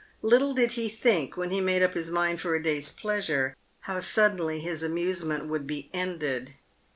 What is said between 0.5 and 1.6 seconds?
did he think when